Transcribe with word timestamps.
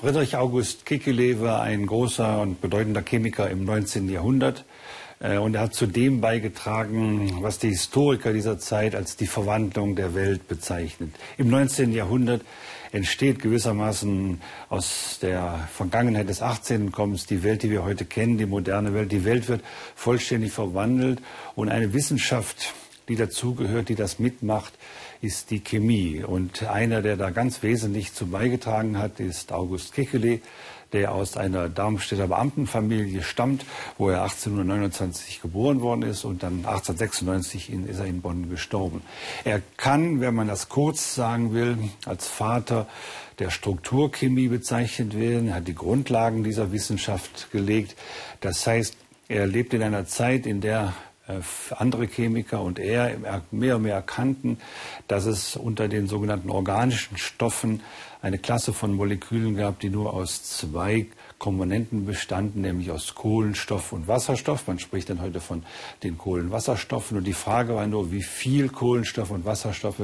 Friedrich 0.00 0.34
August 0.34 0.86
Kekule 0.86 1.42
war 1.42 1.60
ein 1.60 1.84
großer 1.84 2.40
und 2.40 2.62
bedeutender 2.62 3.02
Chemiker 3.06 3.50
im 3.50 3.66
19. 3.66 4.08
Jahrhundert. 4.08 4.64
Äh, 5.18 5.36
und 5.36 5.54
er 5.54 5.60
hat 5.60 5.74
zu 5.74 5.86
dem 5.86 6.22
beigetragen, 6.22 7.42
was 7.42 7.58
die 7.58 7.68
Historiker 7.68 8.32
dieser 8.32 8.58
Zeit 8.58 8.94
als 8.94 9.16
die 9.16 9.26
Verwandlung 9.26 9.96
der 9.96 10.14
Welt 10.14 10.48
bezeichnet. 10.48 11.14
Im 11.36 11.50
19. 11.50 11.92
Jahrhundert 11.92 12.40
entsteht 12.92 13.40
gewissermaßen 13.40 14.40
aus 14.70 15.18
der 15.20 15.68
Vergangenheit 15.70 16.30
des 16.30 16.40
18. 16.40 16.92
Kommens 16.92 17.26
die 17.26 17.42
Welt, 17.42 17.62
die 17.62 17.70
wir 17.70 17.84
heute 17.84 18.06
kennen, 18.06 18.38
die 18.38 18.46
moderne 18.46 18.94
Welt. 18.94 19.12
Die 19.12 19.26
Welt 19.26 19.48
wird 19.48 19.60
vollständig 19.94 20.52
verwandelt 20.52 21.20
und 21.56 21.68
eine 21.68 21.92
Wissenschaft, 21.92 22.72
die 23.10 23.16
dazugehört, 23.16 23.90
die 23.90 23.96
das 23.96 24.18
mitmacht, 24.18 24.72
ist 25.20 25.50
die 25.50 25.60
Chemie. 25.60 26.24
Und 26.24 26.62
einer, 26.62 27.02
der 27.02 27.16
da 27.16 27.30
ganz 27.30 27.62
wesentlich 27.62 28.14
zu 28.14 28.26
beigetragen 28.26 28.98
hat, 28.98 29.20
ist 29.20 29.52
August 29.52 29.92
Kekele, 29.92 30.40
der 30.92 31.12
aus 31.12 31.36
einer 31.36 31.68
Darmstädter 31.68 32.26
Beamtenfamilie 32.26 33.22
stammt, 33.22 33.64
wo 33.96 34.08
er 34.08 34.22
1829 34.22 35.40
geboren 35.40 35.80
worden 35.80 36.02
ist 36.02 36.24
und 36.24 36.42
dann 36.42 36.64
1896 36.64 37.72
in, 37.72 37.88
ist 37.88 38.00
er 38.00 38.06
in 38.06 38.22
Bonn 38.22 38.50
gestorben. 38.50 39.02
Er 39.44 39.62
kann, 39.76 40.20
wenn 40.20 40.34
man 40.34 40.48
das 40.48 40.68
kurz 40.68 41.14
sagen 41.14 41.52
will, 41.54 41.78
als 42.06 42.26
Vater 42.26 42.86
der 43.38 43.50
Strukturchemie 43.50 44.48
bezeichnet 44.48 45.18
werden. 45.18 45.48
Er 45.48 45.56
hat 45.56 45.68
die 45.68 45.74
Grundlagen 45.74 46.44
dieser 46.44 46.72
Wissenschaft 46.72 47.50
gelegt. 47.52 47.96
Das 48.40 48.66
heißt, 48.66 48.96
er 49.28 49.46
lebt 49.46 49.72
in 49.74 49.82
einer 49.82 50.06
Zeit, 50.06 50.44
in 50.44 50.60
der 50.60 50.92
andere 51.76 52.06
Chemiker 52.06 52.62
und 52.62 52.78
er 52.78 53.42
mehr 53.50 53.76
und 53.76 53.82
mehr 53.82 53.94
erkannten, 53.94 54.58
dass 55.08 55.26
es 55.26 55.56
unter 55.56 55.88
den 55.88 56.06
sogenannten 56.06 56.50
organischen 56.50 57.16
Stoffen 57.16 57.82
eine 58.22 58.38
Klasse 58.38 58.72
von 58.72 58.94
Molekülen 58.94 59.56
gab, 59.56 59.80
die 59.80 59.88
nur 59.88 60.12
aus 60.12 60.42
zwei 60.42 61.06
Komponenten 61.38 62.04
bestanden, 62.04 62.60
nämlich 62.60 62.90
aus 62.90 63.14
Kohlenstoff 63.14 63.92
und 63.92 64.08
Wasserstoff. 64.08 64.66
Man 64.66 64.78
spricht 64.78 65.08
dann 65.08 65.22
heute 65.22 65.40
von 65.40 65.62
den 66.02 66.18
Kohlenwasserstoffen. 66.18 67.16
Und 67.16 67.24
die 67.24 67.32
Frage 67.32 67.74
war 67.74 67.86
nur, 67.86 68.12
wie 68.12 68.22
viel 68.22 68.68
Kohlenstoff 68.68 69.30
und 69.30 69.46
Wasserstoffe 69.46 70.02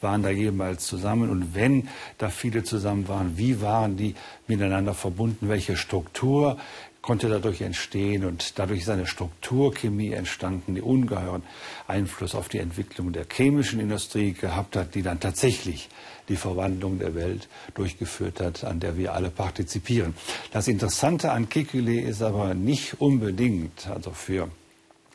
waren 0.00 0.24
da 0.24 0.30
jemals 0.30 0.86
zusammen? 0.86 1.30
Und 1.30 1.54
wenn 1.54 1.88
da 2.18 2.30
viele 2.30 2.64
zusammen 2.64 3.06
waren, 3.06 3.38
wie 3.38 3.62
waren 3.62 3.96
die 3.96 4.16
miteinander 4.48 4.92
verbunden? 4.92 5.48
Welche 5.48 5.76
Struktur 5.76 6.58
konnte 7.02 7.28
dadurch 7.28 7.60
entstehen 7.60 8.24
und 8.24 8.58
dadurch 8.58 8.82
ist 8.82 8.88
eine 8.88 9.06
Strukturchemie 9.06 10.12
entstanden, 10.12 10.76
die 10.76 10.80
ungeheuren 10.80 11.42
Einfluss 11.88 12.36
auf 12.36 12.48
die 12.48 12.58
Entwicklung 12.58 13.12
der 13.12 13.26
chemischen 13.30 13.80
Industrie 13.80 14.32
gehabt 14.32 14.76
hat, 14.76 14.94
die 14.94 15.02
dann 15.02 15.18
tatsächlich 15.18 15.88
die 16.28 16.36
Verwandlung 16.36 17.00
der 17.00 17.16
Welt 17.16 17.48
durchgeführt 17.74 18.40
hat, 18.40 18.62
an 18.62 18.78
der 18.78 18.96
wir 18.96 19.14
alle 19.14 19.30
partizipieren. 19.30 20.14
Das 20.52 20.68
Interessante 20.68 21.32
an 21.32 21.48
Kekule 21.48 22.00
ist 22.00 22.22
aber 22.22 22.54
nicht 22.54 23.00
unbedingt, 23.00 23.88
also 23.88 24.12
für 24.12 24.48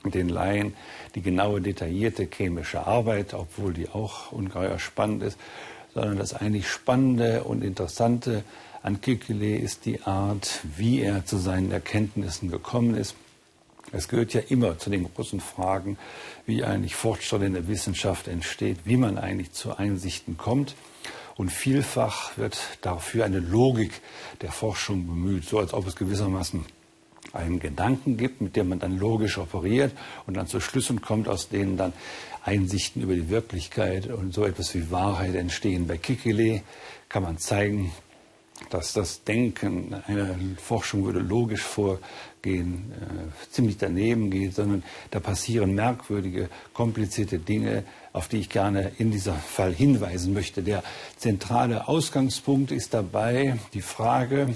den 0.03 0.27
Laien, 0.29 0.73
die 1.15 1.21
genaue, 1.21 1.61
detaillierte 1.61 2.27
chemische 2.29 2.85
Arbeit, 2.85 3.33
obwohl 3.33 3.73
die 3.73 3.89
auch 3.89 4.31
ungeheuer 4.33 4.77
spannend 4.77 5.23
ist, 5.23 5.37
sondern 5.93 6.17
das 6.17 6.33
eigentlich 6.33 6.67
Spannende 6.67 7.43
und 7.45 7.63
Interessante 7.63 8.43
an 8.87 9.01
Kekule 9.01 9.57
ist 9.57 9.85
die 9.85 10.01
Art, 10.03 10.61
wie 10.77 11.01
er 11.01 11.25
zu 11.25 11.35
seinen 11.35 11.71
Erkenntnissen 11.71 12.49
gekommen 12.49 12.95
ist. 12.95 13.15
Es 13.91 14.07
gehört 14.07 14.33
ja 14.33 14.39
immer 14.47 14.79
zu 14.79 14.89
den 14.89 15.13
großen 15.13 15.41
Fragen, 15.41 15.97
wie 16.45 16.63
eigentlich 16.63 16.95
Fortschritt 16.95 17.41
in 17.41 17.51
der 17.51 17.67
Wissenschaft 17.67 18.29
entsteht, 18.29 18.77
wie 18.85 18.95
man 18.95 19.17
eigentlich 19.17 19.51
zu 19.51 19.77
Einsichten 19.77 20.37
kommt. 20.37 20.75
Und 21.35 21.51
vielfach 21.51 22.37
wird 22.37 22.57
dafür 22.79 23.25
eine 23.25 23.39
Logik 23.39 23.91
der 24.39 24.53
Forschung 24.53 25.05
bemüht, 25.05 25.43
so 25.43 25.59
als 25.59 25.73
ob 25.73 25.85
es 25.85 25.97
gewissermaßen 25.97 26.63
einen 27.33 27.59
Gedanken 27.59 28.15
gibt, 28.15 28.39
mit 28.39 28.55
dem 28.55 28.69
man 28.69 28.79
dann 28.79 28.97
logisch 28.97 29.37
operiert 29.37 29.91
und 30.27 30.37
dann 30.37 30.47
zu 30.47 30.61
Schlüssen 30.61 31.01
kommt, 31.01 31.27
aus 31.27 31.49
denen 31.49 31.75
dann 31.75 31.91
Einsichten 32.41 33.01
über 33.01 33.15
die 33.15 33.27
Wirklichkeit 33.27 34.07
und 34.07 34.33
so 34.33 34.45
etwas 34.45 34.73
wie 34.75 34.89
Wahrheit 34.91 35.35
entstehen. 35.35 35.87
Bei 35.87 35.97
Kikile 35.97 36.61
kann 37.09 37.23
man 37.23 37.37
zeigen, 37.37 37.91
dass 38.69 38.93
das 38.93 39.23
Denken 39.23 39.93
einer 40.07 40.35
Forschung 40.57 41.05
würde 41.05 41.19
logisch 41.19 41.61
vorgehen, 41.61 42.91
äh, 42.91 43.51
ziemlich 43.51 43.77
daneben 43.77 44.29
geht, 44.29 44.55
sondern 44.55 44.83
da 45.11 45.19
passieren 45.19 45.75
merkwürdige, 45.75 46.49
komplizierte 46.73 47.39
Dinge, 47.39 47.83
auf 48.13 48.27
die 48.27 48.37
ich 48.37 48.49
gerne 48.49 48.91
in 48.97 49.11
diesem 49.11 49.35
Fall 49.35 49.73
hinweisen 49.73 50.33
möchte. 50.33 50.63
Der 50.63 50.83
zentrale 51.17 51.87
Ausgangspunkt 51.87 52.71
ist 52.71 52.93
dabei 52.93 53.57
die 53.73 53.81
Frage, 53.81 54.55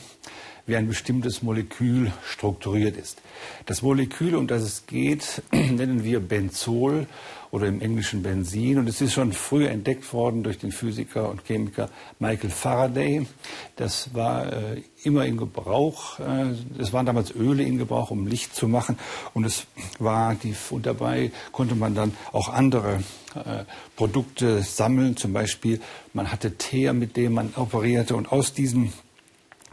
wie 0.66 0.76
ein 0.76 0.88
bestimmtes 0.88 1.42
Molekül 1.42 2.12
strukturiert 2.26 2.98
ist. 2.98 3.22
Das 3.66 3.82
Molekül, 3.82 4.36
um 4.36 4.48
das 4.48 4.64
es 4.64 4.86
geht, 4.86 5.42
nennen 5.52 6.04
wir 6.04 6.20
Benzol 6.20 7.08
oder 7.52 7.68
im 7.68 7.82
Englischen 7.82 8.24
Benzin. 8.24 8.80
Und 8.80 8.88
es 8.88 9.02
ist 9.02 9.14
schon 9.14 9.34
früh 9.34 9.68
entdeckt 9.68 10.12
worden 10.14 10.42
durch 10.44 10.58
den 10.58 10.72
Physiker 10.72 11.30
und 11.30 11.46
Chemiker 11.46 11.90
Michael 12.20 12.50
Faraday. 12.50 13.28
Das 13.76 14.14
war 14.14 14.52
äh, 14.52 14.82
immer 15.04 15.26
in 15.26 15.38
Gebrauch. 15.38 16.20
Äh, 16.20 16.54
es 16.80 16.94
waren 16.94 17.06
damals 17.06 17.36
Öle 17.36 17.64
in 17.64 17.78
Gebrauch, 17.78 18.10
um 18.10 18.26
Licht 18.26 18.56
zu 18.56 18.68
machen. 18.68 18.98
Und 19.34 19.46
es 19.46 19.68
war 20.00 20.36
die, 20.36 20.56
und 20.70 20.86
dabei 20.86 21.32
konnte 21.52 21.76
man 21.76 21.94
dann 21.94 22.14
auch 22.32 22.48
andere 22.48 23.04
äh, 23.36 23.66
Produkte 23.98 24.62
sammeln. 24.62 25.18
Zum 25.18 25.34
Beispiel, 25.34 25.82
man 26.14 26.32
hatte 26.32 26.58
Teer, 26.58 26.94
mit 26.94 27.18
dem 27.18 27.34
man 27.34 27.54
operierte. 27.56 28.16
Und 28.16 28.32
aus 28.32 28.54
diesem 28.54 28.94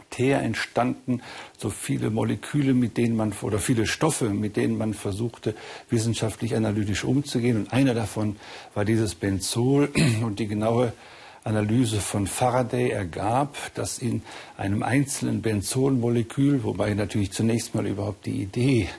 Teer 0.09 0.41
entstanden 0.41 1.21
so 1.57 1.69
viele 1.69 2.09
Moleküle, 2.09 2.73
mit 2.73 2.97
denen 2.97 3.15
man, 3.15 3.33
oder 3.41 3.59
viele 3.59 3.85
Stoffe, 3.85 4.29
mit 4.29 4.57
denen 4.57 4.77
man 4.77 4.93
versuchte, 4.93 5.55
wissenschaftlich 5.89 6.55
analytisch 6.55 7.03
umzugehen. 7.03 7.57
Und 7.57 7.73
einer 7.73 7.93
davon 7.93 8.37
war 8.73 8.85
dieses 8.85 9.15
Benzol 9.15 9.89
und 10.23 10.39
die 10.39 10.47
genaue 10.47 10.93
Analyse 11.43 12.01
von 12.01 12.25
Faraday 12.27 12.89
ergab, 12.89 13.55
dass 13.75 13.99
in 13.99 14.23
einem 14.57 14.83
einzelnen 14.83 15.41
Benzolmolekül, 15.41 16.63
wobei 16.63 16.93
natürlich 16.93 17.31
zunächst 17.31 17.73
mal 17.75 17.87
überhaupt 17.87 18.25
die 18.25 18.41
Idee 18.41 18.89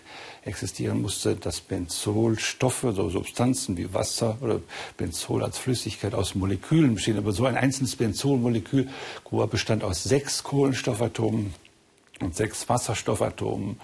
existieren 0.44 1.02
musste, 1.02 1.36
dass 1.36 1.60
Benzolstoffe, 1.60 2.86
so 2.94 3.10
Substanzen 3.10 3.76
wie 3.76 3.92
Wasser 3.92 4.38
oder 4.40 4.60
Benzol 4.96 5.44
als 5.44 5.58
Flüssigkeit 5.58 6.14
aus 6.14 6.34
Molekülen 6.34 6.94
bestehen. 6.94 7.18
Aber 7.18 7.32
so 7.32 7.44
ein 7.44 7.56
einzelnes 7.56 7.94
Benzolmolekül 7.94 8.88
bestand 9.50 9.84
aus 9.84 10.02
sechs 10.02 10.42
Kohlenstoffatomen 10.42 11.52
und 12.20 12.34
sechs 12.34 12.70
Wasserstoffatomen. 12.70 13.78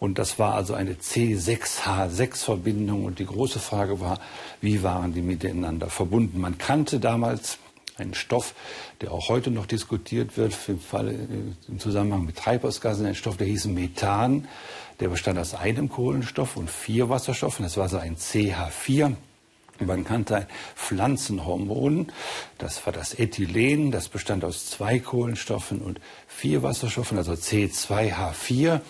Und 0.00 0.18
das 0.18 0.40
war 0.40 0.54
also 0.54 0.74
eine 0.74 0.94
C6H6-Verbindung. 0.94 3.04
Und 3.04 3.20
die 3.20 3.26
große 3.26 3.60
Frage 3.60 4.00
war, 4.00 4.18
wie 4.60 4.82
waren 4.82 5.14
die 5.14 5.22
miteinander 5.22 5.90
verbunden? 5.90 6.40
Man 6.40 6.58
kannte 6.58 6.98
damals 6.98 7.58
einen 8.00 8.14
Stoff, 8.14 8.54
der 9.00 9.12
auch 9.12 9.28
heute 9.28 9.50
noch 9.50 9.66
diskutiert 9.66 10.36
wird, 10.36 10.56
im, 10.68 10.80
Fall, 10.80 11.14
im 11.68 11.78
Zusammenhang 11.78 12.24
mit 12.24 12.36
Treibhausgasen, 12.36 13.06
ein 13.06 13.14
Stoff, 13.14 13.36
der 13.36 13.46
hieß 13.46 13.66
Methan. 13.66 14.48
Der 14.98 15.08
bestand 15.08 15.38
aus 15.38 15.54
einem 15.54 15.88
Kohlenstoff 15.88 16.56
und 16.56 16.70
vier 16.70 17.08
Wasserstoffen. 17.08 17.62
Das 17.62 17.76
war 17.76 17.88
so 17.88 17.96
ein 17.96 18.16
CH4. 18.16 19.14
Man 19.80 20.04
kannte 20.04 20.36
ein 20.36 20.46
Pflanzenhormon, 20.76 22.12
das 22.58 22.84
war 22.84 22.92
das 22.92 23.18
Ethylen, 23.18 23.90
das 23.90 24.08
bestand 24.08 24.44
aus 24.44 24.66
zwei 24.66 24.98
Kohlenstoffen 24.98 25.80
und 25.80 26.00
vier 26.26 26.62
Wasserstoffen, 26.62 27.16
also 27.16 27.32
C2H4. 27.32 28.80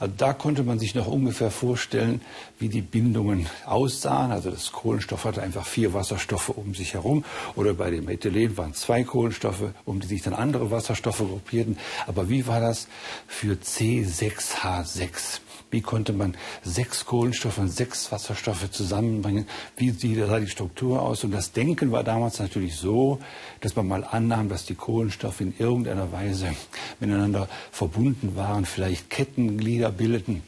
Also 0.00 0.14
da 0.16 0.32
konnte 0.32 0.64
man 0.64 0.80
sich 0.80 0.96
noch 0.96 1.06
ungefähr 1.06 1.52
vorstellen, 1.52 2.20
wie 2.58 2.68
die 2.68 2.82
Bindungen 2.82 3.46
aussahen. 3.64 4.32
Also 4.32 4.50
das 4.50 4.72
Kohlenstoff 4.72 5.24
hatte 5.24 5.40
einfach 5.40 5.66
vier 5.66 5.94
Wasserstoffe 5.94 6.48
um 6.48 6.74
sich 6.74 6.94
herum 6.94 7.24
oder 7.54 7.72
bei 7.74 7.90
dem 7.90 8.08
Ethylen 8.08 8.56
waren 8.56 8.74
zwei 8.74 9.04
Kohlenstoffe, 9.04 9.70
um 9.84 10.00
die 10.00 10.08
sich 10.08 10.22
dann 10.22 10.34
andere 10.34 10.72
Wasserstoffe 10.72 11.18
gruppierten. 11.18 11.78
Aber 12.08 12.28
wie 12.28 12.48
war 12.48 12.60
das 12.60 12.88
für 13.28 13.54
C6H6? 13.54 15.40
Wie 15.70 15.82
konnte 15.82 16.12
man 16.12 16.36
sechs 16.64 17.06
Kohlenstoffe 17.06 17.58
und 17.58 17.68
sechs 17.68 18.10
Wasserstoffe 18.10 18.70
zusammenbringen? 18.72 19.46
Wie 19.76 19.90
sah 19.90 20.39
die 20.40 20.48
Struktur 20.48 21.02
aus? 21.02 21.24
Und 21.24 21.30
das 21.30 21.52
Denken 21.52 21.92
war 21.92 22.04
damals 22.04 22.38
natürlich 22.38 22.76
so, 22.76 23.18
dass 23.60 23.76
man 23.76 23.88
mal 23.88 24.04
annahm, 24.04 24.48
dass 24.48 24.64
die 24.64 24.74
Kohlenstoffe 24.74 25.40
in 25.40 25.54
irgendeiner 25.58 26.10
Weise 26.12 26.54
miteinander 26.98 27.48
verbunden 27.70 28.36
waren, 28.36 28.64
vielleicht 28.64 29.10
Kettenglieder 29.10 29.90
bildeten. 29.90 30.42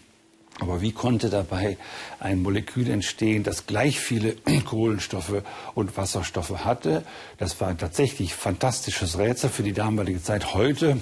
Aber 0.61 0.81
wie 0.81 0.93
konnte 0.93 1.31
dabei 1.31 1.77
ein 2.21 2.43
Molekül 2.43 2.91
entstehen, 2.91 3.43
das 3.43 3.67
gleich 3.67 3.99
viele 3.99 4.37
Kohlenstoffe 4.65 5.43
und 5.75 5.97
Wasserstoffe 5.97 6.65
hatte? 6.65 7.05
Das 7.39 7.61
war 7.61 7.69
ein 7.69 7.79
tatsächlich 7.79 8.35
fantastisches 8.35 9.19
Rätsel 9.19 9.51
für 9.51 9.63
die 9.63 9.73
damalige 9.73 10.23
Zeit. 10.23 10.55
Heute 10.55 10.99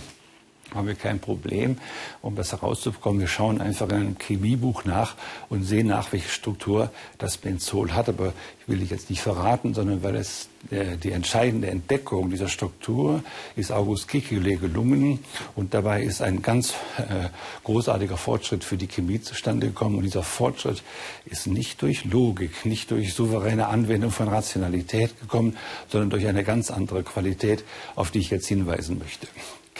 haben 0.74 0.86
wir 0.86 0.94
kein 0.94 1.20
Problem, 1.20 1.78
um 2.22 2.36
das 2.36 2.52
herauszubekommen. 2.52 3.20
Wir 3.20 3.28
schauen 3.28 3.60
einfach 3.60 3.88
in 3.88 3.96
einem 3.96 4.18
Chemiebuch 4.18 4.84
nach 4.84 5.16
und 5.48 5.64
sehen 5.64 5.88
nach, 5.88 6.12
welche 6.12 6.28
Struktur 6.28 6.90
das 7.18 7.36
Benzol 7.36 7.92
hat. 7.92 8.08
Aber 8.08 8.32
ich 8.60 8.68
will 8.68 8.82
ich 8.82 8.90
jetzt 8.90 9.10
nicht 9.10 9.22
verraten, 9.22 9.74
sondern 9.74 10.02
weil 10.02 10.16
es 10.16 10.48
äh, 10.70 10.96
die 10.96 11.12
entscheidende 11.12 11.68
Entdeckung 11.68 12.30
dieser 12.30 12.48
Struktur 12.48 13.22
ist 13.56 13.72
August 13.72 14.08
Kekule 14.08 14.56
gelungen. 14.56 15.20
Und 15.56 15.74
dabei 15.74 16.02
ist 16.02 16.22
ein 16.22 16.42
ganz 16.42 16.74
äh, 16.98 17.28
großartiger 17.64 18.16
Fortschritt 18.16 18.64
für 18.64 18.76
die 18.76 18.86
Chemie 18.86 19.20
zustande 19.20 19.68
gekommen. 19.68 19.96
Und 19.96 20.04
dieser 20.04 20.22
Fortschritt 20.22 20.82
ist 21.24 21.46
nicht 21.46 21.82
durch 21.82 22.04
Logik, 22.04 22.64
nicht 22.64 22.90
durch 22.90 23.14
souveräne 23.14 23.68
Anwendung 23.68 24.10
von 24.10 24.28
Rationalität 24.28 25.18
gekommen, 25.20 25.56
sondern 25.88 26.10
durch 26.10 26.26
eine 26.26 26.44
ganz 26.44 26.70
andere 26.70 27.02
Qualität, 27.02 27.64
auf 27.96 28.10
die 28.10 28.20
ich 28.20 28.30
jetzt 28.30 28.46
hinweisen 28.46 28.98
möchte. 28.98 29.26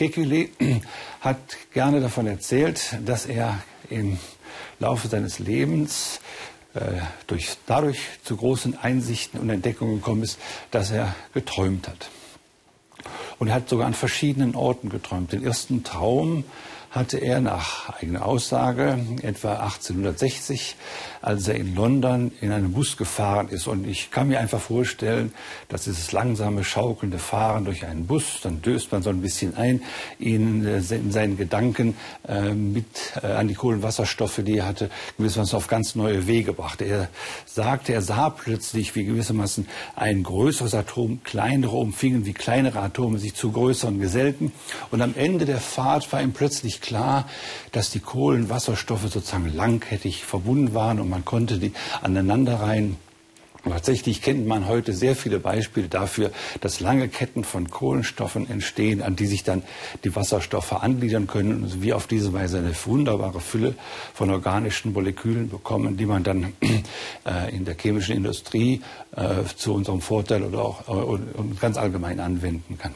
Kekule 0.00 0.49
hat 1.20 1.37
gerne 1.75 2.00
davon 2.00 2.26
erzählt, 2.26 2.97
dass 3.05 3.26
er 3.26 3.62
im 3.91 4.19
Laufe 4.79 5.08
seines 5.08 5.38
Lebens 5.38 6.23
äh, 6.73 7.02
durch, 7.26 7.58
dadurch 7.67 7.99
zu 8.25 8.38
großen 8.38 8.79
Einsichten 8.79 9.38
und 9.38 9.50
Entdeckungen 9.50 9.97
gekommen 9.97 10.23
ist, 10.23 10.38
dass 10.70 10.91
er 10.91 11.14
geträumt 11.35 11.87
hat. 11.87 12.08
Und 13.38 13.49
er 13.49 13.55
hat 13.55 13.69
sogar 13.69 13.87
an 13.87 13.93
verschiedenen 13.93 14.55
Orten 14.55 14.88
geträumt. 14.88 15.32
Den 15.32 15.44
ersten 15.44 15.85
Traum 15.85 16.44
hatte 16.90 17.19
er 17.19 17.40
nach 17.40 17.88
eigener 18.00 18.26
Aussage 18.26 18.98
etwa 19.22 19.54
1860, 19.54 20.75
als 21.22 21.46
er 21.46 21.54
in 21.54 21.76
London 21.76 22.32
in 22.40 22.50
einem 22.50 22.72
Bus 22.72 22.96
gefahren 22.96 23.48
ist. 23.48 23.69
Und 23.69 23.87
ich 23.87 24.10
kann 24.10 24.26
mir 24.26 24.40
einfach 24.40 24.60
vorstellen, 24.60 25.32
dass 25.69 25.84
dieses 25.84 26.10
langsame, 26.10 26.64
schaukelnde 26.64 27.19
Fahren 27.19 27.64
durch 27.64 27.87
einen 27.87 28.06
Bus, 28.06 28.40
dann 28.42 28.60
döst 28.60 28.90
man 28.90 29.02
so 29.02 29.10
ein 29.10 29.22
bisschen 29.22 29.56
ein, 29.56 29.82
ihn 30.19 30.66
äh, 30.66 30.78
in 30.78 31.12
seinen 31.12 31.37
Gedanken 31.37 31.96
äh, 32.26 32.52
mit 32.54 32.87
äh, 33.22 33.26
an 33.26 33.46
die 33.46 33.54
Kohlenwasserstoffe, 33.54 34.40
die 34.44 34.58
er 34.58 34.66
hatte, 34.66 34.90
gewissermaßen 35.16 35.56
auf 35.56 35.69
ganz 35.69 35.94
neue 35.94 36.26
Wege 36.26 36.52
brachte. 36.52 36.87
Er 36.87 37.08
sagte, 37.46 37.92
er 37.92 38.02
sah 38.02 38.31
plötzlich, 38.31 38.96
wie 38.96 39.04
gewissermaßen 39.04 39.69
ein 39.94 40.25
größeres 40.25 40.75
Atom 40.75 41.22
kleinere 41.22 41.76
umfingen, 41.76 42.26
wie 42.26 42.32
kleinere 42.32 42.81
Atome 42.81 43.19
sich 43.19 43.34
zu 43.34 43.52
größeren 43.52 44.00
gesellten. 44.00 44.52
Und 44.90 45.02
am 45.02 45.14
Ende 45.16 45.44
der 45.44 45.58
Fahrt 45.58 46.12
war 46.12 46.20
ihm 46.20 46.32
plötzlich 46.32 46.79
klar, 46.80 47.28
dass 47.72 47.90
die 47.90 48.00
Kohlenwasserstoffe 48.00 49.08
sozusagen 49.08 49.54
langkettig 49.54 50.24
verbunden 50.24 50.74
waren 50.74 51.00
und 51.00 51.08
man 51.08 51.24
konnte 51.24 51.58
die 51.58 51.72
aneinanderreihen. 52.02 52.96
Tatsächlich 53.68 54.22
kennt 54.22 54.46
man 54.46 54.66
heute 54.68 54.94
sehr 54.94 55.14
viele 55.14 55.38
Beispiele 55.38 55.88
dafür, 55.88 56.30
dass 56.62 56.80
lange 56.80 57.08
Ketten 57.08 57.44
von 57.44 57.68
Kohlenstoffen 57.68 58.48
entstehen, 58.48 59.02
an 59.02 59.16
die 59.16 59.26
sich 59.26 59.44
dann 59.44 59.62
die 60.02 60.16
Wasserstoffe 60.16 60.72
angliedern 60.72 61.26
können 61.26 61.64
und 61.64 61.82
wir 61.82 61.96
auf 61.96 62.06
diese 62.06 62.32
Weise 62.32 62.58
eine 62.58 62.74
wunderbare 62.86 63.40
Fülle 63.40 63.74
von 64.14 64.30
organischen 64.30 64.94
Molekülen 64.94 65.50
bekommen, 65.50 65.98
die 65.98 66.06
man 66.06 66.22
dann 66.22 66.54
äh, 67.26 67.54
in 67.54 67.66
der 67.66 67.76
chemischen 67.76 68.16
Industrie 68.16 68.80
äh, 69.14 69.44
zu 69.56 69.74
unserem 69.74 70.00
Vorteil 70.00 70.42
oder 70.42 70.62
auch 70.62 71.18
äh, 71.18 71.18
ganz 71.60 71.76
allgemein 71.76 72.18
anwenden 72.18 72.78
kann. 72.78 72.94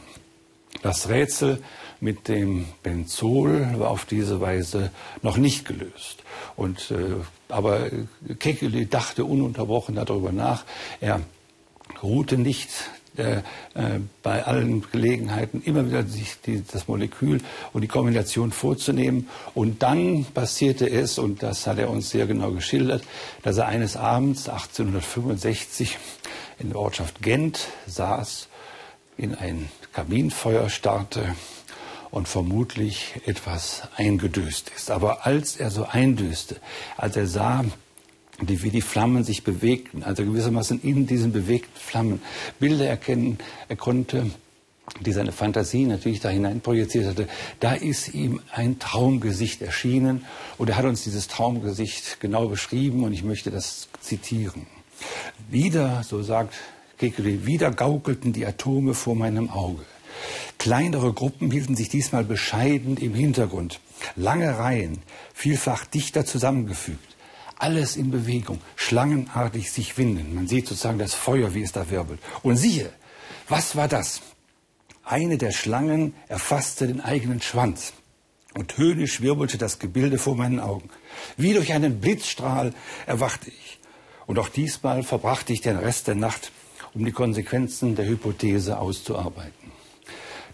Das 0.81 1.09
Rätsel 1.09 1.61
mit 2.05 2.27
dem 2.27 2.67
Benzol 2.83 3.67
war 3.79 3.89
auf 3.89 4.05
diese 4.05 4.39
Weise 4.39 4.91
noch 5.23 5.37
nicht 5.37 5.65
gelöst. 5.65 6.23
Und, 6.55 6.91
äh, 6.91 7.15
aber 7.49 7.89
Kekele 8.39 8.85
dachte 8.85 9.25
ununterbrochen 9.25 9.95
darüber 9.95 10.31
nach. 10.31 10.65
Er 11.01 11.21
ruhte 12.03 12.37
nicht 12.37 12.69
äh, 13.17 13.37
äh, 13.73 13.99
bei 14.21 14.45
allen 14.45 14.83
Gelegenheiten 14.91 15.63
immer 15.63 15.87
wieder 15.87 16.05
sich 16.05 16.35
die, 16.45 16.63
das 16.71 16.87
Molekül 16.87 17.41
und 17.73 17.81
die 17.81 17.87
Kombination 17.87 18.51
vorzunehmen. 18.51 19.27
Und 19.55 19.81
dann 19.81 20.25
passierte 20.25 20.87
es, 20.87 21.17
und 21.17 21.41
das 21.41 21.65
hat 21.65 21.79
er 21.79 21.89
uns 21.89 22.11
sehr 22.11 22.27
genau 22.27 22.51
geschildert, 22.51 23.03
dass 23.41 23.57
er 23.57 23.67
eines 23.67 23.97
Abends 23.97 24.47
1865 24.47 25.97
in 26.59 26.69
der 26.69 26.79
Ortschaft 26.79 27.21
Gent 27.21 27.67
saß, 27.87 28.47
in 29.17 29.33
ein 29.33 29.69
Kaminfeuer 29.93 30.69
starrte 30.69 31.35
und 32.15 32.29
vermutlich 32.29 33.13
etwas 33.25 33.81
eingedöst 33.97 34.71
ist. 34.73 34.89
Aber 34.89 35.25
als 35.25 35.57
er 35.57 35.69
so 35.69 35.83
eindöste, 35.83 36.55
als 36.95 37.17
er 37.17 37.27
sah, 37.27 37.65
die, 38.41 38.63
wie 38.63 38.69
die 38.69 38.81
Flammen 38.81 39.25
sich 39.25 39.43
bewegten, 39.43 40.01
also 40.01 40.23
gewissermaßen 40.23 40.79
in 40.81 41.07
diesen 41.07 41.33
bewegten 41.33 41.77
Flammen 41.77 42.21
Bilder 42.57 42.87
erkennen, 42.87 43.37
er 43.67 43.75
konnte, 43.75 44.31
die 45.01 45.11
seine 45.11 45.33
Fantasie 45.33 45.83
natürlich 45.83 46.21
da 46.21 46.29
hinein 46.29 46.61
projiziert 46.61 47.05
hatte, 47.05 47.27
da 47.59 47.73
ist 47.73 48.13
ihm 48.13 48.39
ein 48.49 48.79
Traumgesicht 48.79 49.61
erschienen 49.61 50.23
und 50.57 50.69
er 50.69 50.77
hat 50.77 50.85
uns 50.85 51.03
dieses 51.03 51.27
Traumgesicht 51.27 52.21
genau 52.21 52.47
beschrieben 52.47 53.03
und 53.03 53.11
ich 53.11 53.25
möchte 53.25 53.51
das 53.51 53.89
zitieren. 53.99 54.67
Wieder, 55.49 56.01
so 56.07 56.23
sagt 56.23 56.53
Kekele, 56.97 57.45
wieder 57.45 57.71
gaukelten 57.71 58.31
die 58.31 58.45
Atome 58.45 58.93
vor 58.93 59.15
meinem 59.15 59.49
Auge. 59.49 59.83
Kleinere 60.65 61.13
Gruppen 61.13 61.51
hielten 61.51 61.75
sich 61.75 61.89
diesmal 61.89 62.23
bescheiden 62.23 62.97
im 62.97 63.13
Hintergrund. 63.13 63.79
Lange 64.15 64.57
Reihen, 64.57 64.97
vielfach 65.31 65.85
dichter 65.85 66.25
zusammengefügt. 66.25 67.15
Alles 67.55 67.95
in 67.95 68.09
Bewegung, 68.09 68.59
schlangenartig 68.75 69.71
sich 69.71 69.95
winden. 69.99 70.33
Man 70.33 70.47
sieht 70.47 70.67
sozusagen 70.67 70.97
das 70.97 71.13
Feuer, 71.13 71.53
wie 71.53 71.61
es 71.61 71.71
da 71.71 71.91
wirbelt. 71.91 72.19
Und 72.41 72.57
siehe, 72.57 72.89
was 73.47 73.75
war 73.75 73.87
das? 73.87 74.21
Eine 75.03 75.37
der 75.37 75.51
Schlangen 75.51 76.15
erfasste 76.29 76.87
den 76.87 76.99
eigenen 76.99 77.43
Schwanz. 77.43 77.93
Und 78.55 78.75
höhnisch 78.75 79.21
wirbelte 79.21 79.59
das 79.59 79.77
Gebilde 79.77 80.17
vor 80.17 80.35
meinen 80.35 80.59
Augen. 80.59 80.89
Wie 81.37 81.53
durch 81.53 81.73
einen 81.73 81.99
Blitzstrahl 82.01 82.73
erwachte 83.05 83.51
ich. 83.51 83.77
Und 84.25 84.39
auch 84.39 84.49
diesmal 84.49 85.03
verbrachte 85.03 85.53
ich 85.53 85.61
den 85.61 85.77
Rest 85.77 86.07
der 86.07 86.15
Nacht, 86.15 86.51
um 86.95 87.05
die 87.05 87.11
Konsequenzen 87.11 87.95
der 87.95 88.07
Hypothese 88.07 88.79
auszuarbeiten. 88.79 89.64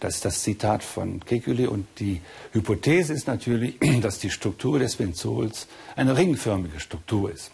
Das 0.02 0.16
ist 0.16 0.26
das 0.26 0.42
Zitat 0.42 0.84
von 0.84 1.24
Kekule. 1.24 1.70
Und 1.70 1.86
die 2.00 2.20
Hypothese 2.52 3.14
ist 3.14 3.28
natürlich, 3.28 3.76
dass 4.02 4.20
die 4.20 4.32
Struktur 4.32 4.80
des 4.80 4.98
Benzols 4.98 5.68
eine 5.96 6.18
ringförmige 6.18 6.82
Struktur 6.82 7.32
ist. 7.32 7.52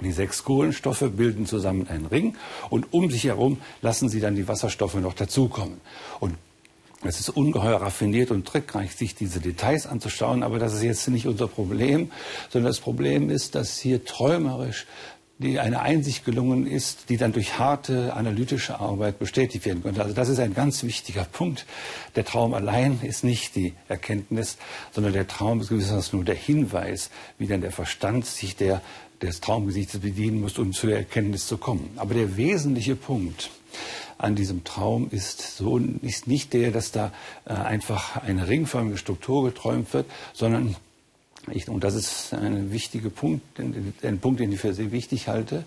Die 0.00 0.12
sechs 0.12 0.42
Kohlenstoffe 0.44 1.04
bilden 1.14 1.44
zusammen 1.44 1.86
einen 1.88 2.06
Ring 2.06 2.36
und 2.70 2.92
um 2.92 3.10
sich 3.10 3.24
herum 3.24 3.58
lassen 3.82 4.08
sie 4.08 4.20
dann 4.20 4.34
die 4.34 4.48
Wasserstoffe 4.48 4.94
noch 4.94 5.14
dazukommen. 5.14 5.80
Und 6.18 6.36
es 7.04 7.20
ist 7.20 7.30
ungeheuer 7.30 7.80
raffiniert 7.80 8.30
und 8.30 8.46
trickreich, 8.46 8.94
sich 8.94 9.14
diese 9.14 9.40
Details 9.40 9.86
anzuschauen, 9.86 10.42
aber 10.42 10.58
das 10.58 10.74
ist 10.74 10.82
jetzt 10.82 11.08
nicht 11.08 11.26
unser 11.26 11.48
Problem, 11.48 12.10
sondern 12.48 12.70
das 12.70 12.80
Problem 12.80 13.28
ist, 13.28 13.54
dass 13.54 13.78
hier 13.78 14.04
träumerisch 14.04 14.86
die 15.38 15.58
eine 15.58 15.80
Einsicht 15.80 16.24
gelungen 16.24 16.66
ist, 16.66 17.08
die 17.08 17.16
dann 17.16 17.32
durch 17.32 17.58
harte 17.58 18.14
analytische 18.14 18.78
Arbeit 18.80 19.18
bestätigt 19.18 19.66
werden 19.66 19.82
konnte. 19.82 20.02
Also 20.02 20.14
das 20.14 20.28
ist 20.28 20.38
ein 20.38 20.54
ganz 20.54 20.82
wichtiger 20.84 21.24
Punkt. 21.24 21.66
Der 22.16 22.24
Traum 22.24 22.54
allein 22.54 23.00
ist 23.02 23.24
nicht 23.24 23.56
die 23.56 23.74
Erkenntnis, 23.88 24.56
sondern 24.92 25.12
der 25.12 25.26
Traum 25.26 25.60
ist 25.60 25.68
gewissermaßen 25.68 26.16
nur 26.16 26.24
der 26.24 26.34
Hinweis, 26.34 27.10
wie 27.38 27.46
dann 27.46 27.60
der 27.60 27.72
Verstand 27.72 28.26
sich 28.26 28.56
der, 28.56 28.82
des 29.20 29.40
Traumgesichtes 29.40 30.00
bedienen 30.00 30.40
muss, 30.40 30.58
um 30.58 30.72
zu 30.72 30.86
der 30.86 30.98
Erkenntnis 30.98 31.46
zu 31.46 31.58
kommen. 31.58 31.90
Aber 31.96 32.14
der 32.14 32.36
wesentliche 32.36 32.96
Punkt 32.96 33.50
an 34.18 34.36
diesem 34.36 34.64
Traum 34.64 35.08
ist 35.10 35.56
so 35.56 35.78
ist 36.02 36.26
nicht 36.26 36.52
der, 36.52 36.70
dass 36.70 36.92
da 36.92 37.12
äh, 37.44 37.54
einfach 37.54 38.22
eine 38.22 38.46
ringförmige 38.46 38.96
Struktur 38.96 39.44
geträumt 39.44 39.92
wird, 39.94 40.06
sondern 40.32 40.76
ich, 41.50 41.68
und 41.68 41.82
das 41.82 41.94
ist 41.94 42.34
ein 42.34 42.72
wichtiger 42.72 43.10
Punkt, 43.10 43.42
ein 43.58 44.18
Punkt, 44.20 44.38
den 44.38 44.52
ich 44.52 44.60
für 44.60 44.74
sehr 44.74 44.92
wichtig 44.92 45.26
halte, 45.26 45.64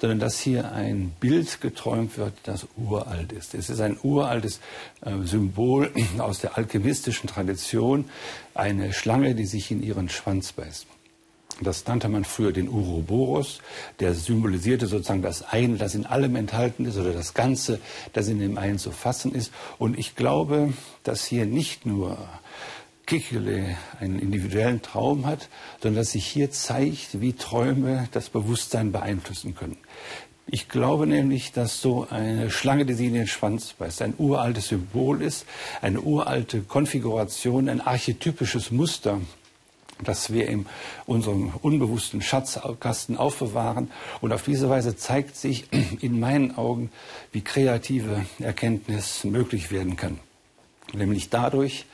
sondern 0.00 0.18
dass 0.20 0.40
hier 0.40 0.72
ein 0.72 1.12
Bild 1.20 1.60
geträumt 1.60 2.16
wird, 2.16 2.32
das 2.44 2.66
uralt 2.76 3.32
ist. 3.32 3.54
Es 3.54 3.68
ist 3.68 3.80
ein 3.80 3.98
uraltes 4.02 4.60
äh, 5.02 5.10
Symbol 5.24 5.92
aus 6.18 6.38
der 6.38 6.56
alchemistischen 6.56 7.28
Tradition, 7.28 8.06
eine 8.54 8.94
Schlange, 8.94 9.34
die 9.34 9.44
sich 9.44 9.70
in 9.70 9.82
ihren 9.82 10.08
Schwanz 10.08 10.52
beißt. 10.52 10.86
Das 11.60 11.84
nannte 11.86 12.08
man 12.08 12.24
früher 12.24 12.52
den 12.52 12.68
Uroboros, 12.68 13.60
der 13.98 14.14
symbolisierte 14.14 14.86
sozusagen 14.86 15.22
das 15.22 15.42
eine, 15.42 15.76
das 15.76 15.94
in 15.94 16.06
allem 16.06 16.36
enthalten 16.36 16.84
ist, 16.84 16.96
oder 16.96 17.12
das 17.12 17.34
Ganze, 17.34 17.80
das 18.12 18.28
in 18.28 18.38
dem 18.38 18.56
einen 18.56 18.78
zu 18.78 18.92
fassen 18.92 19.34
ist. 19.34 19.52
Und 19.78 19.98
ich 19.98 20.14
glaube, 20.14 20.72
dass 21.02 21.24
hier 21.24 21.46
nicht 21.46 21.84
nur 21.84 22.16
Kekele 23.08 23.76
einen 24.00 24.18
individuellen 24.18 24.82
Traum 24.82 25.24
hat, 25.24 25.48
sondern 25.82 26.02
dass 26.02 26.12
sich 26.12 26.26
hier 26.26 26.50
zeigt, 26.50 27.22
wie 27.22 27.32
Träume 27.32 28.06
das 28.12 28.28
Bewusstsein 28.28 28.92
beeinflussen 28.92 29.54
können. 29.54 29.78
Ich 30.46 30.68
glaube 30.68 31.06
nämlich, 31.06 31.52
dass 31.52 31.80
so 31.80 32.06
eine 32.10 32.50
Schlange, 32.50 32.84
die 32.84 32.94
sie 32.94 33.06
in 33.06 33.14
den 33.14 33.26
Schwanz 33.26 33.72
beißt, 33.72 34.02
ein 34.02 34.14
uraltes 34.18 34.68
Symbol 34.68 35.22
ist, 35.22 35.46
eine 35.80 36.00
uralte 36.00 36.60
Konfiguration, 36.60 37.68
ein 37.68 37.80
archetypisches 37.80 38.70
Muster, 38.70 39.20
das 40.04 40.32
wir 40.32 40.46
in 40.48 40.66
unserem 41.06 41.52
unbewussten 41.62 42.20
Schatzkasten 42.20 43.16
aufbewahren. 43.16 43.90
Und 44.20 44.32
auf 44.32 44.42
diese 44.42 44.68
Weise 44.68 44.96
zeigt 44.96 45.36
sich 45.36 45.66
in 46.00 46.20
meinen 46.20 46.56
Augen, 46.56 46.90
wie 47.32 47.40
kreative 47.40 48.26
Erkenntnis 48.38 49.24
möglich 49.24 49.70
werden 49.70 49.96
kann. 49.96 50.18
Nämlich 50.94 51.28
dadurch, 51.28 51.84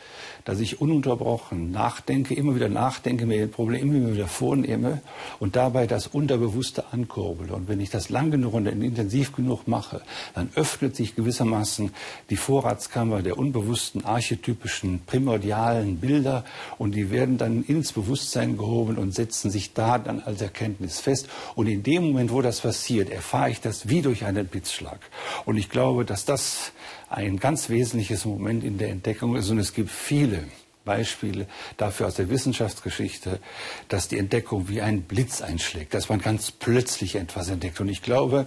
dass 0.45 0.61
ich 0.61 0.81
ununterbrochen 0.81 1.71
nachdenke, 1.71 2.35
immer 2.35 2.55
wieder 2.55 2.69
nachdenke, 2.69 3.27
mir 3.27 3.47
Probleme 3.47 3.97
immer 3.97 4.13
wieder 4.13 4.29
vornehme 4.29 5.01
und 5.41 5.57
dabei 5.57 5.87
das 5.87 6.07
Unterbewusste 6.07 6.85
ankurbele. 6.93 7.55
Und 7.55 7.69
wenn 7.69 7.81
ich 7.81 7.91
das 7.91 8.11
lang 8.11 8.31
genug 8.31 8.55
und 8.55 8.67
intensiv 8.67 9.33
genug 9.33 9.67
mache, 9.67 10.03
dann 10.35 10.51
öffnet 10.55 10.97
sich 10.97 11.17
gewissermaßen 11.17 11.93
die 12.31 12.37
Vorratskammer 12.37 13.23
der 13.23 13.39
unbewussten, 13.39 14.05
archetypischen, 14.05 15.01
primordialen 15.07 15.99
Bilder 15.99 16.45
und 16.79 16.95
die 16.95 17.11
werden 17.11 17.39
dann 17.39 17.63
ins 17.65 17.93
Bewusstsein 17.93 18.59
gehoben 18.59 18.99
und 18.99 19.15
setzen 19.15 19.51
sich 19.51 19.73
da 19.73 19.99
dann 19.99 20.21
als 20.21 20.43
Erkenntnis 20.43 21.01
fest. 21.01 21.29
Und 21.55 21.69
in 21.69 21.83
dem 21.83 22.05
Moment, 22.05 22.31
wo 22.31 22.43
das 22.43 22.61
passiert, 22.61 23.09
erfahre 23.09 23.51
ich 23.51 23.61
das 23.61 23.89
wie 23.89 24.03
durch 24.03 24.25
einen 24.25 24.47
Blitzschlag. 24.47 24.99
Und 25.47 25.57
ich 25.57 25.71
glaube, 25.71 26.05
dass 26.05 26.25
das 26.25 26.73
ein 27.15 27.39
ganz 27.39 27.69
wesentliches 27.69 28.25
Moment 28.25 28.65
in 28.65 28.79
der 28.79 28.91
Entdeckung 28.91 29.37
ist. 29.37 29.51
Und 29.51 29.59
es 29.59 29.73
gibt 29.73 29.91
viele 29.91 30.45
Beispiele 30.85 31.47
dafür 31.77 32.07
aus 32.07 32.15
der 32.15 32.29
Wissenschaftsgeschichte, 32.29 33.41
dass 33.89 34.09
die 34.09 34.19
Entdeckung 34.19 34.69
wie 34.69 34.83
ein 34.83 35.03
Blitz 35.03 35.41
einschlägt, 35.41 35.95
dass 35.95 36.09
man 36.09 36.21
ganz 36.21 36.51
plötzlich 36.51 37.17
etwas 37.17 37.49
entdeckt. 37.49 37.81
Und 37.81 37.89
ich 37.89 38.03
glaube, 38.03 38.47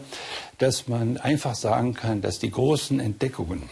dass 0.57 0.87
man 0.87 1.17
einfach 1.17 1.55
sagen 1.55 1.93
kann, 1.93 2.21
dass 2.21 2.39
die 2.39 2.51
großen 2.51 2.99
Entdeckungen, 2.99 3.63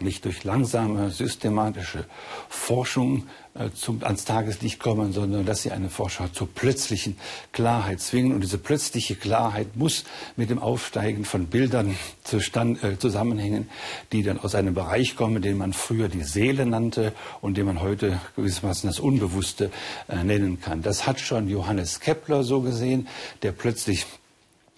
nicht 0.00 0.24
durch 0.24 0.44
langsame, 0.44 1.10
systematische 1.10 2.04
Forschung 2.48 3.26
äh, 3.54 3.70
zum, 3.70 4.02
ans 4.04 4.24
Tageslicht 4.24 4.78
kommen, 4.78 5.12
sondern 5.12 5.46
dass 5.46 5.62
sie 5.62 5.70
eine 5.70 5.88
Forschung 5.88 6.32
zur 6.34 6.48
plötzlichen 6.48 7.16
Klarheit 7.52 8.00
zwingen. 8.00 8.34
Und 8.34 8.42
diese 8.42 8.58
plötzliche 8.58 9.14
Klarheit 9.14 9.76
muss 9.76 10.04
mit 10.36 10.50
dem 10.50 10.58
Aufsteigen 10.58 11.24
von 11.24 11.46
Bildern 11.46 11.96
zustand, 12.24 12.82
äh, 12.84 12.98
zusammenhängen, 12.98 13.68
die 14.12 14.22
dann 14.22 14.38
aus 14.38 14.54
einem 14.54 14.74
Bereich 14.74 15.16
kommen, 15.16 15.40
den 15.42 15.56
man 15.56 15.72
früher 15.72 16.08
die 16.08 16.24
Seele 16.24 16.66
nannte 16.66 17.12
und 17.40 17.56
den 17.56 17.66
man 17.66 17.80
heute 17.80 18.20
gewissermaßen 18.36 18.88
das 18.88 19.00
Unbewusste 19.00 19.70
äh, 20.08 20.22
nennen 20.22 20.60
kann. 20.60 20.82
Das 20.82 21.06
hat 21.06 21.20
schon 21.20 21.48
Johannes 21.48 22.00
Kepler 22.00 22.42
so 22.42 22.60
gesehen, 22.60 23.08
der 23.42 23.52
plötzlich 23.52 24.06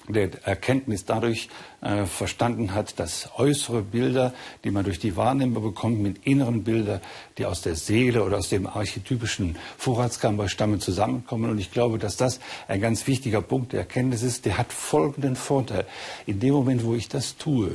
der 0.09 0.31
Erkenntnis 0.45 1.05
dadurch 1.05 1.49
äh, 1.81 2.05
verstanden 2.05 2.75
hat, 2.75 2.99
dass 2.99 3.31
äußere 3.37 3.83
Bilder, 3.83 4.33
die 4.65 4.71
man 4.71 4.85
durch 4.85 4.99
die 4.99 5.17
Wahrnehmung 5.17 5.63
bekommt, 5.63 6.01
mit 6.01 6.27
inneren 6.27 6.65
Bildern, 6.65 7.01
die 7.37 7.47
aus 7.47 7.63
der 7.63 7.77
Seele 7.77 8.25
oder 8.25 8.39
aus 8.39 8.49
dem 8.49 8.67
archetypischen 8.67 9.57
Vorratskammer 9.77 10.49
stammen, 10.49 10.81
zusammenkommen. 10.81 11.51
Und 11.51 11.59
ich 11.59 11.71
glaube, 11.71 11.99
dass 11.99 12.17
das 12.17 12.41
ein 12.67 12.81
ganz 12.81 13.07
wichtiger 13.07 13.43
Punkt 13.43 13.73
der 13.73 13.81
Erkenntnis 13.81 14.23
ist. 14.23 14.45
Der 14.45 14.59
hat 14.59 14.73
folgenden 14.73 15.37
Vorteil. 15.37 15.87
In 16.27 16.41
dem 16.41 16.55
Moment, 16.55 16.85
wo 16.85 16.95
ich 16.95 17.09
das 17.09 17.37
tue, 17.37 17.71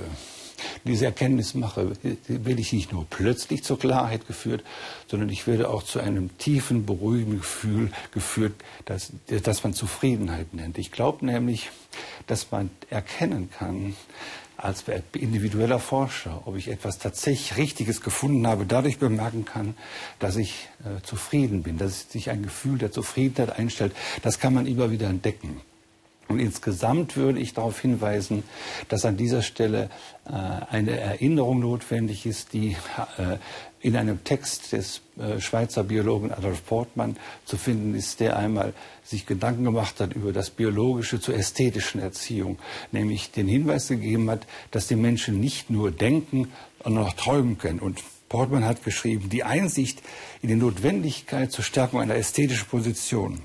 diese 0.84 1.06
Erkenntnis 1.06 1.54
mache, 1.54 1.94
werde 2.28 2.62
ich 2.62 2.74
nicht 2.74 2.92
nur 2.92 3.06
plötzlich 3.10 3.64
zur 3.64 3.80
Klarheit 3.80 4.28
geführt, 4.28 4.64
sondern 5.08 5.30
ich 5.30 5.48
werde 5.48 5.70
auch 5.70 5.84
zu 5.84 6.00
einem 6.00 6.38
tiefen, 6.38 6.86
beruhigenden 6.86 7.40
Gefühl 7.40 7.92
geführt, 8.12 8.54
das, 8.86 9.12
das 9.28 9.64
man 9.64 9.74
Zufriedenheit 9.74 10.54
nennt. 10.54 10.78
Ich 10.78 10.92
glaube 10.92 11.26
nämlich, 11.26 11.70
dass 12.28 12.52
man 12.52 12.70
erkennen 12.90 13.50
kann, 13.50 13.96
als 14.58 14.86
individueller 15.14 15.80
Forscher, 15.80 16.44
ob 16.46 16.56
ich 16.56 16.70
etwas 16.70 16.98
tatsächlich 16.98 17.58
Richtiges 17.58 18.02
gefunden 18.02 18.48
habe, 18.48 18.66
dadurch 18.66 18.98
bemerken 18.98 19.46
kann, 19.46 19.76
dass 20.20 20.38
ich 20.38 20.70
äh, 20.86 21.02
zufrieden 21.04 21.64
bin, 21.64 21.78
dass 21.78 22.10
sich 22.10 22.30
ein 22.30 22.44
Gefühl 22.44 22.78
der 22.78 22.92
Zufriedenheit 22.92 23.58
einstellt. 23.58 23.94
Das 24.22 24.40
kann 24.40 24.54
man 24.54 24.66
immer 24.66 24.90
wieder 24.90 25.08
entdecken. 25.08 25.62
Und 26.28 26.40
insgesamt 26.40 27.18
würde 27.18 27.40
ich 27.40 27.54
darauf 27.54 27.80
hinweisen, 27.80 28.44
dass 28.90 29.06
an 29.06 29.18
dieser 29.18 29.42
Stelle 29.42 29.90
äh, 30.26 30.32
eine 30.32 31.00
Erinnerung 31.00 31.60
notwendig 31.60 32.26
ist, 32.26 32.54
die 32.54 32.78
äh, 33.18 33.38
in 33.82 33.98
einem 33.98 34.24
Text 34.24 34.72
des 34.72 35.02
äh, 35.18 35.42
Schweizer 35.42 35.84
Biologen 35.84 36.32
Adolf 36.32 36.66
Portmann 36.66 37.18
zu 37.46 37.58
finden 37.58 37.94
ist, 37.94 38.22
der 38.22 38.38
einmal 38.38 38.74
sich 39.04 39.26
Gedanken 39.26 39.66
gemacht 39.66 40.00
hat 40.00 40.14
über 40.14 40.32
das 40.32 40.50
Biologische 40.50 41.20
zur 41.20 41.36
ästhetischen 41.36 42.00
Erziehung, 42.00 42.58
nämlich 42.94 43.32
den 43.32 43.48
Hinweis 43.48 43.90
gegeben 43.90 44.30
hat, 44.30 44.48
dass 44.72 44.88
die 44.88 44.96
Menschen 44.96 45.42
nicht 45.42 45.70
nur 45.70 45.92
denken, 45.92 46.52
sondern 46.82 47.04
auch 47.06 47.14
träumen 47.14 47.58
können. 47.58 47.80
Und 47.80 48.02
Portmann 48.30 48.66
hat 48.66 48.84
geschrieben, 48.84 49.30
die 49.30 49.44
Einsicht 49.44 50.02
in 50.42 50.48
die 50.48 50.56
Notwendigkeit 50.56 51.52
zur 51.52 51.64
Stärkung 51.64 52.00
einer 52.00 52.16
ästhetischen 52.16 52.68
Position 52.68 53.42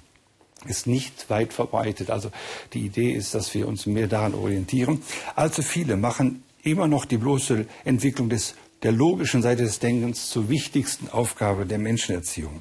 ist 0.69 0.87
nicht 0.87 1.31
weit 1.31 1.53
verbreitet. 1.53 2.11
Also 2.11 2.31
die 2.73 2.81
Idee 2.81 3.13
ist, 3.13 3.35
dass 3.35 3.55
wir 3.55 3.67
uns 3.67 3.87
mehr 3.87 4.07
daran 4.07 4.35
orientieren. 4.35 5.03
Allzu 5.35 5.63
viele 5.63 5.97
machen 5.97 6.43
immer 6.63 6.87
noch 6.87 7.05
die 7.05 7.19
bloße 7.19 7.67
Entwicklung 7.85 8.29
des, 8.29 8.55
der 8.83 8.93
logischen 8.93 9.43
Seite 9.43 9.63
des 9.63 9.79
Denkens 9.79 10.31
zur 10.31 10.49
wichtigsten 10.49 11.09
Aufgabe 11.09 11.67
der 11.67 11.79
Menschenerziehung. 11.79 12.61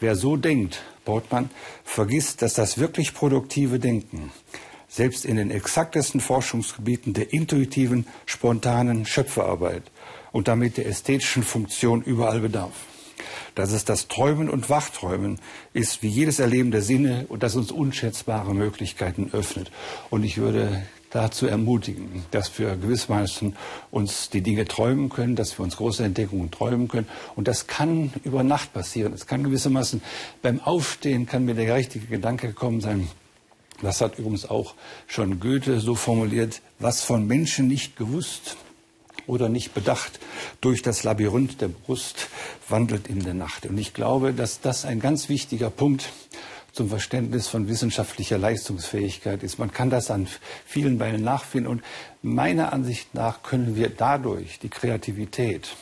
Wer 0.00 0.16
so 0.16 0.36
denkt, 0.36 0.82
Bortmann, 1.04 1.50
vergisst, 1.84 2.42
dass 2.42 2.54
das 2.54 2.78
wirklich 2.78 3.14
produktive 3.14 3.78
Denken 3.78 4.32
selbst 4.88 5.24
in 5.24 5.36
den 5.36 5.50
exaktesten 5.50 6.20
Forschungsgebieten 6.20 7.14
der 7.14 7.32
intuitiven, 7.32 8.06
spontanen 8.26 9.06
Schöpferarbeit 9.06 9.84
und 10.32 10.48
damit 10.48 10.76
der 10.76 10.86
ästhetischen 10.86 11.42
Funktion 11.42 12.02
überall 12.02 12.40
bedarf 12.40 12.74
dass 13.54 13.72
es 13.72 13.84
das 13.84 14.08
Träumen 14.08 14.48
und 14.48 14.70
Wachträumen 14.70 15.38
ist, 15.72 16.02
wie 16.02 16.08
jedes 16.08 16.38
Erleben 16.38 16.70
der 16.70 16.82
Sinne 16.82 17.26
und 17.28 17.42
das 17.42 17.56
uns 17.56 17.72
unschätzbare 17.72 18.54
Möglichkeiten 18.54 19.30
öffnet. 19.32 19.70
Und 20.10 20.24
ich 20.24 20.38
würde 20.38 20.82
dazu 21.12 21.46
ermutigen, 21.46 22.24
dass 22.30 22.58
wir 22.58 22.76
gewissermaßen 22.76 23.54
uns 23.90 24.30
die 24.30 24.40
Dinge 24.40 24.64
träumen 24.64 25.10
können, 25.10 25.36
dass 25.36 25.58
wir 25.58 25.62
uns 25.62 25.76
große 25.76 26.04
Entdeckungen 26.04 26.50
träumen 26.50 26.88
können. 26.88 27.06
Und 27.36 27.48
das 27.48 27.66
kann 27.66 28.12
über 28.24 28.42
Nacht 28.42 28.72
passieren. 28.72 29.12
Es 29.12 29.26
kann 29.26 29.44
gewissermaßen 29.44 30.02
beim 30.40 30.60
Aufstehen 30.60 31.26
kann 31.26 31.44
mir 31.44 31.54
der 31.54 31.74
richtige 31.74 32.06
Gedanke 32.06 32.48
gekommen 32.48 32.80
sein. 32.80 33.08
Das 33.82 34.00
hat 34.00 34.18
übrigens 34.18 34.48
auch 34.48 34.74
schon 35.06 35.40
Goethe 35.40 35.80
so 35.80 35.94
formuliert, 35.94 36.62
was 36.78 37.02
von 37.02 37.26
Menschen 37.26 37.68
nicht 37.68 37.96
gewusst, 37.96 38.56
oder 39.32 39.48
nicht 39.48 39.72
bedacht 39.72 40.20
durch 40.60 40.82
das 40.82 41.04
Labyrinth 41.04 41.60
der 41.62 41.68
Brust 41.68 42.28
wandelt 42.68 43.08
in 43.08 43.24
der 43.24 43.32
Nacht. 43.34 43.64
Und 43.64 43.78
ich 43.78 43.94
glaube, 43.94 44.34
dass 44.34 44.60
das 44.60 44.84
ein 44.84 45.00
ganz 45.00 45.30
wichtiger 45.30 45.70
Punkt 45.70 46.10
zum 46.72 46.88
Verständnis 46.88 47.48
von 47.48 47.66
wissenschaftlicher 47.66 48.38
Leistungsfähigkeit 48.38 49.42
ist. 49.42 49.58
Man 49.58 49.72
kann 49.72 49.90
das 49.90 50.10
an 50.10 50.28
vielen 50.66 50.98
Beinen 50.98 51.22
nachfinden 51.22 51.70
und 51.70 51.82
meiner 52.22 52.72
Ansicht 52.72 53.14
nach 53.14 53.42
können 53.42 53.74
wir 53.74 53.88
dadurch 53.88 54.58
die 54.58 54.68
Kreativität 54.68 55.76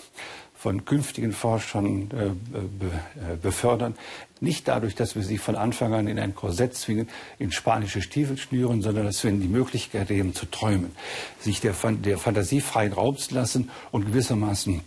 von 0.60 0.84
künftigen 0.84 1.32
Forschern 1.32 2.10
äh, 2.10 2.26
äh, 2.26 3.36
befördern. 3.40 3.94
Nicht 4.40 4.68
dadurch, 4.68 4.94
dass 4.94 5.16
wir 5.16 5.22
sie 5.22 5.38
von 5.38 5.56
Anfang 5.56 5.94
an 5.94 6.06
in 6.06 6.18
ein 6.18 6.34
Korsett 6.34 6.74
zwingen, 6.74 7.08
in 7.38 7.50
spanische 7.50 8.02
Stiefel 8.02 8.36
schnüren, 8.36 8.82
sondern 8.82 9.06
dass 9.06 9.24
wir 9.24 9.30
ihnen 9.30 9.40
die 9.40 9.48
Möglichkeit 9.48 10.08
geben 10.08 10.34
zu 10.34 10.44
träumen, 10.44 10.94
sich 11.40 11.62
der, 11.62 11.74
der 11.92 12.18
Fantasie 12.18 12.60
freien 12.60 12.92
Raum 12.92 13.16
zu 13.16 13.34
lassen 13.34 13.70
und 13.90 14.04
gewissermaßen 14.04 14.82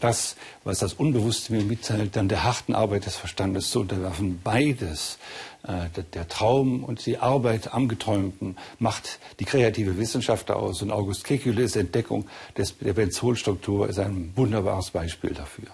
das, 0.00 0.36
was 0.64 0.78
das 0.78 0.94
Unbewusste 0.94 1.52
mir 1.52 1.62
mitteilt, 1.62 2.16
dann 2.16 2.28
der 2.28 2.44
harten 2.44 2.74
Arbeit 2.74 3.06
des 3.06 3.16
Verstandes 3.16 3.70
zu 3.70 3.80
unterwerfen. 3.80 4.40
Beides, 4.42 5.18
äh, 5.64 5.88
der 6.14 6.28
Traum 6.28 6.84
und 6.84 7.04
die 7.06 7.18
Arbeit 7.18 7.72
am 7.72 7.88
Geträumten, 7.88 8.56
macht 8.78 9.18
die 9.40 9.44
kreative 9.44 9.98
Wissenschaft 9.98 10.50
aus. 10.50 10.82
Und 10.82 10.90
August 10.90 11.24
Kekules 11.24 11.76
Entdeckung 11.76 12.26
des, 12.56 12.78
der 12.78 12.92
Benzolstruktur 12.92 13.88
ist 13.88 13.98
ein 13.98 14.32
wunderbares 14.36 14.90
Beispiel 14.90 15.34
dafür. 15.34 15.68